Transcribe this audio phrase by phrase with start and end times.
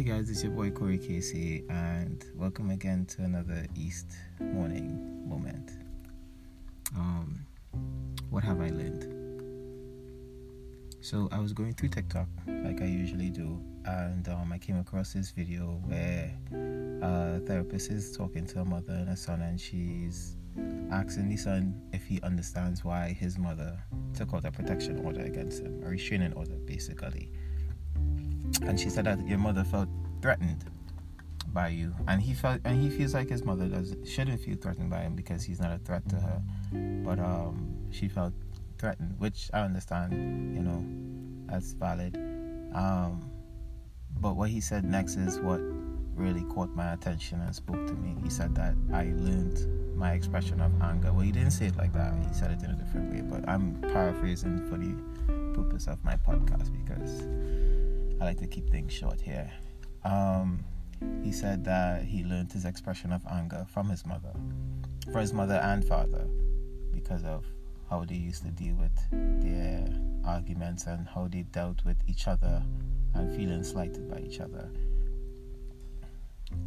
[0.00, 4.06] Hey guys, it's your boy Corey Casey, and welcome again to another East
[4.40, 5.72] Morning Moment.
[6.96, 7.44] Um,
[8.30, 9.04] what have I learned?
[11.02, 15.12] So I was going through TikTok like I usually do, and um, I came across
[15.12, 16.34] this video where
[17.02, 20.38] a therapist is talking to a mother and a son, and she's
[20.90, 23.78] asking the son if he understands why his mother
[24.14, 27.30] took out a protection order against him, a restraining order, basically
[28.62, 29.88] and she said that your mother felt
[30.22, 30.64] threatened
[31.52, 31.94] by you.
[32.08, 35.14] And he felt and he feels like his mother does shouldn't feel threatened by him
[35.14, 36.42] because he's not a threat to her.
[37.04, 38.32] But um she felt
[38.78, 40.12] threatened which i understand
[40.54, 40.84] you know
[41.50, 42.16] that's valid.
[42.74, 43.30] Um
[44.20, 45.60] but what he said next is what
[46.14, 48.16] really caught my attention and spoke to me.
[48.22, 51.12] He said that i learned my expression of anger.
[51.12, 52.14] Well he didn't say it like that.
[52.28, 53.22] He said it in a different way.
[53.22, 54.94] But i'm paraphrasing for the
[55.54, 57.26] purpose of my podcast because
[58.20, 59.50] I like to keep things short here.
[60.04, 60.64] Um,
[61.22, 64.32] he said that he learned his expression of anger from his mother,
[65.10, 66.26] from his mother and father,
[66.92, 67.46] because of
[67.88, 68.92] how they used to deal with
[69.42, 69.88] their
[70.24, 72.62] arguments and how they dealt with each other
[73.14, 74.70] and feeling slighted by each other.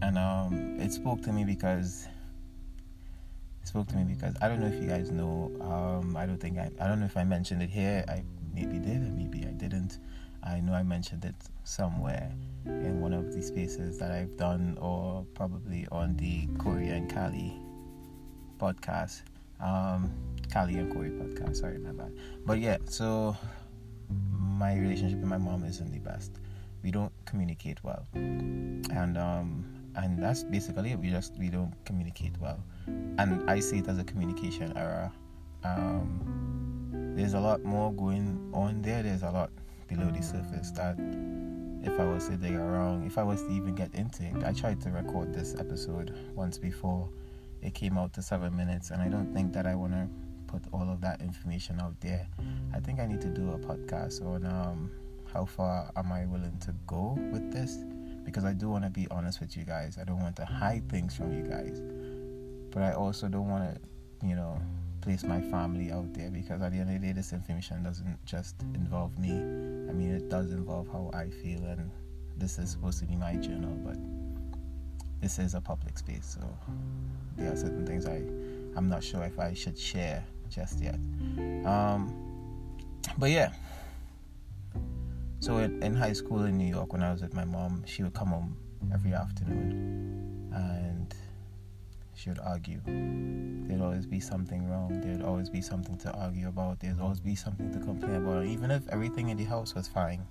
[0.00, 2.08] And um, it spoke to me because
[3.62, 5.52] it spoke to me because I don't know if you guys know.
[5.60, 6.70] Um, I don't think I.
[6.80, 8.04] I don't know if I mentioned it here.
[8.08, 8.22] I
[8.54, 9.98] maybe did, or maybe I didn't.
[10.42, 12.32] I know I mentioned it somewhere
[12.66, 17.60] in one of the spaces that I've done, or probably on the Corey and Kali
[18.58, 19.22] podcast.
[19.60, 20.12] Um,
[20.52, 22.12] Kali and Corey podcast, sorry, my bad.
[22.44, 23.36] But yeah, so
[24.08, 26.32] my relationship with my mom isn't the best.
[26.82, 28.06] We don't communicate well.
[28.14, 30.98] And um and that's basically it.
[30.98, 32.62] We just we don't communicate well.
[32.86, 35.10] And I see it as a communication error.
[35.64, 39.02] Um, there's a lot more going on there.
[39.02, 39.50] There's a lot
[39.94, 40.96] below the surface that
[41.82, 44.52] if I was to dig around, if I was to even get into it, I
[44.52, 47.08] tried to record this episode once before
[47.60, 50.08] it came out to seven minutes, and I don't think that I want to
[50.46, 52.26] put all of that information out there.
[52.74, 54.90] I think I need to do a podcast on um,
[55.32, 57.78] how far am I willing to go with this
[58.24, 59.98] because I do want to be honest with you guys.
[60.00, 61.80] I don't want to hide things from you guys,
[62.70, 64.60] but I also don't want to, you know,
[65.00, 68.24] place my family out there because at the end of the day, this information doesn't
[68.24, 69.30] just involve me.
[70.32, 71.90] Does involve how I feel, and
[72.38, 73.98] this is supposed to be my journal, but
[75.20, 76.48] this is a public space, so
[77.36, 78.22] there are certain things I,
[78.74, 80.94] I'm not sure if I should share just yet.
[81.66, 82.14] Um,
[83.18, 83.52] but yeah.
[85.40, 88.02] So in, in high school in New York, when I was with my mom, she
[88.02, 88.56] would come home
[88.90, 91.14] every afternoon, and
[92.22, 92.80] she would argue.
[92.86, 95.00] There'd always be something wrong.
[95.00, 96.78] There'd always be something to argue about.
[96.78, 98.46] There'd always be something to complain about.
[98.46, 100.24] Even if everything in the house was fine,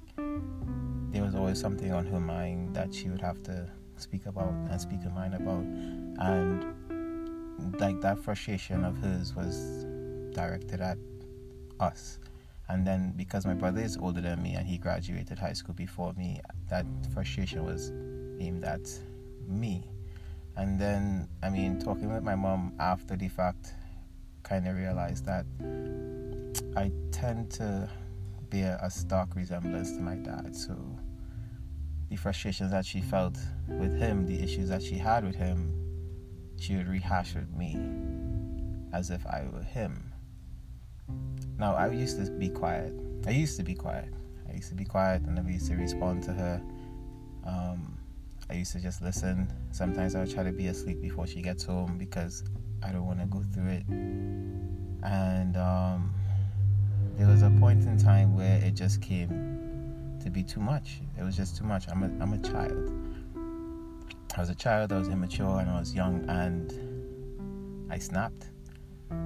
[1.12, 4.79] there was always something on her mind that she would have to speak about and
[4.79, 5.66] speak her mind about.
[6.19, 6.66] And
[7.79, 9.84] like that frustration of hers was
[10.34, 10.97] directed at
[11.81, 12.19] us.
[12.69, 16.13] And then because my brother is older than me and he graduated high school before
[16.13, 17.91] me, that frustration was
[18.40, 18.90] aimed at
[19.46, 19.91] me
[20.56, 23.73] and then, I mean, talking with my mom after the fact,
[24.44, 25.45] kind of realized that
[26.75, 27.89] I tend to
[28.50, 30.56] bear a stark resemblance to my dad.
[30.56, 30.75] So
[32.09, 35.73] the frustrations that she felt with him, the issues that she had with him,
[36.57, 37.78] she would rehash with me
[38.94, 40.11] as if I were him.
[41.57, 42.94] Now, I used to be quiet.
[43.25, 44.13] I used to be quiet.
[44.50, 46.61] I used to be quiet and I used to respond to her.
[47.45, 47.97] Um,
[48.51, 49.50] I used to just listen.
[49.72, 52.44] Sometimes I would try to be asleep before she gets home because
[52.84, 53.88] I don't want to go through it.
[53.88, 56.13] And um,
[57.17, 61.00] there was a point in time where it just came to be too much.
[61.17, 61.85] It was just too much.
[61.90, 62.91] I'm a, I'm a child.
[64.35, 68.50] I was a child, I was immature, and I was young, and I snapped.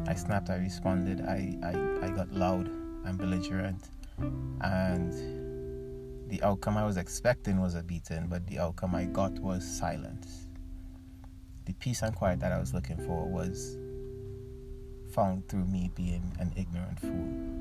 [0.07, 2.67] I snapped, I responded, I, I, I got loud
[3.05, 3.89] and belligerent,
[4.61, 5.44] and
[6.27, 10.47] the outcome I was expecting was a beating, but the outcome I got was silence.
[11.65, 13.77] The peace and quiet that I was looking for was
[15.13, 17.55] found through me being an ignorant fool.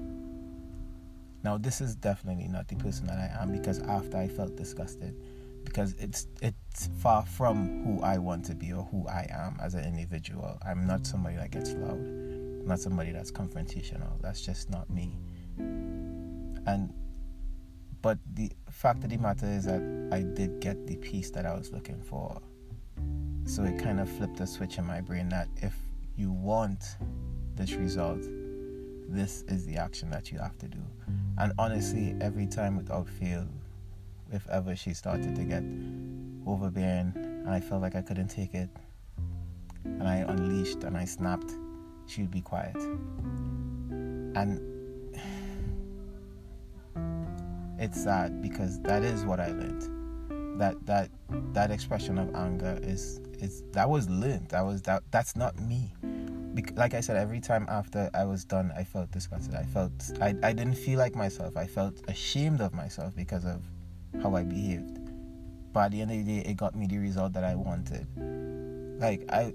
[1.42, 5.14] Now, this is definitely not the person that I am because after I felt disgusted,
[5.64, 9.74] because it's it's far from who I want to be or who I am as
[9.74, 10.58] an individual.
[10.66, 11.98] I'm not somebody that gets loud.
[11.98, 14.20] I'm not somebody that's confrontational.
[14.22, 15.18] That's just not me.
[15.58, 16.92] And
[18.04, 19.80] but the fact of the matter is that
[20.12, 22.38] I did get the peace that I was looking for.
[23.46, 25.74] So it kind of flipped a switch in my brain that if
[26.14, 26.84] you want
[27.54, 28.20] this result,
[29.08, 30.80] this is the action that you have to do.
[31.38, 33.48] And honestly, every time without fail,
[34.30, 35.64] if ever she started to get
[36.46, 38.68] overbearing and I felt like I couldn't take it
[39.84, 41.52] and I unleashed and I snapped,
[42.06, 42.76] she would be quiet.
[42.76, 44.73] And
[47.84, 50.58] it's sad because that is what I learned.
[50.58, 51.10] That that
[51.52, 54.48] that expression of anger is is that was learned.
[54.48, 55.92] That was that that's not me.
[56.76, 59.54] like I said, every time after I was done, I felt disgusted.
[59.54, 61.56] I felt I, I didn't feel like myself.
[61.56, 63.60] I felt ashamed of myself because of
[64.22, 65.00] how I behaved.
[65.72, 68.06] But at the end of the day, it got me the result that I wanted.
[68.98, 69.52] Like I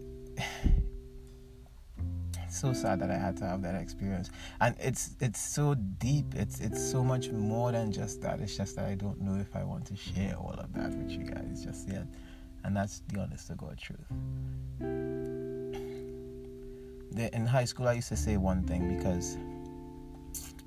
[2.58, 4.30] so sad that I had to have that experience.
[4.62, 6.36] And it's it's so deep.
[6.36, 8.40] It's it's so much more than just that.
[8.40, 11.12] It's just that I don't know if I want to share all of that with
[11.12, 12.08] you guys just yet.
[12.64, 14.00] And that's the honest to God truth.
[17.12, 19.38] The, in high school, I used to say one thing because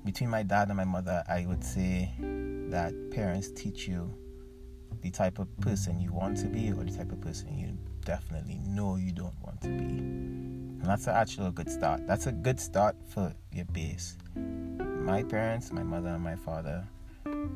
[0.03, 2.11] between my dad and my mother, I would say
[2.69, 4.13] that parents teach you
[5.01, 8.59] the type of person you want to be or the type of person you definitely
[8.65, 10.62] know you don't want to be.
[10.83, 12.05] And that's actually a good start.
[12.05, 14.17] That's a good start for your base.
[14.35, 16.85] My parents, my mother and my father.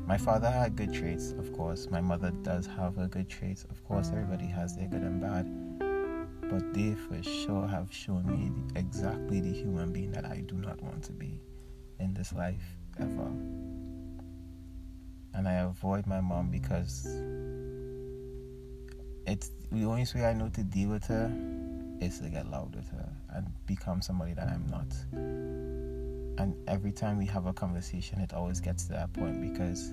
[0.06, 1.90] My father had good traits, of course.
[1.90, 3.64] My mother does have her good traits.
[3.64, 5.44] Of course, everybody has their good and bad.
[6.50, 10.80] But they for sure have shown me exactly the human being that I do not
[10.82, 11.42] want to be
[12.00, 12.64] in this life
[12.98, 13.30] ever.
[15.34, 17.04] And I avoid my mom because
[19.26, 21.30] it's the only way I know to deal with her
[22.00, 24.86] is to get loud with her and become somebody that I'm not.
[25.12, 29.92] And every time we have a conversation, it always gets to that point because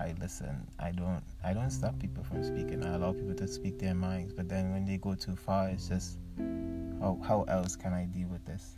[0.00, 0.66] I listen.
[0.78, 1.22] I don't.
[1.44, 2.84] I don't stop people from speaking.
[2.84, 4.32] I allow people to speak their minds.
[4.32, 6.18] But then when they go too far, it's just
[7.00, 8.76] how how else can I deal with this?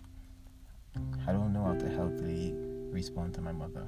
[1.26, 2.55] I don't know how to healthily
[2.90, 3.87] respond to my mother,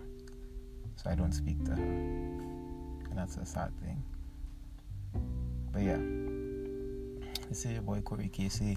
[0.96, 4.02] so I don't speak to her, and that's a sad thing.
[5.72, 6.33] But yeah.
[7.54, 8.76] It's your boy Corey Casey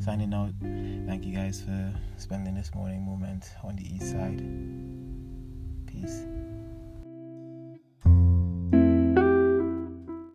[0.00, 0.52] signing out.
[0.60, 4.42] Thank you guys for spending this morning moment on the east side.
[5.86, 6.26] Peace.